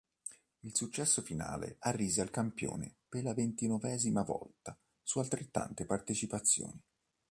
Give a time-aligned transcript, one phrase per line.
[0.61, 6.81] Il successo finale arrise all', campione per la ventinovesima volta su altrettante partecipazioni.